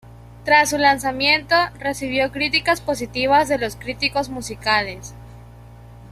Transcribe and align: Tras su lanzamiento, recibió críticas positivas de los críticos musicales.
Tras 0.45 0.71
su 0.71 0.79
lanzamiento, 0.79 1.53
recibió 1.77 2.31
críticas 2.31 2.81
positivas 2.81 3.47
de 3.49 3.59
los 3.59 3.75
críticos 3.75 4.29
musicales. 4.29 5.13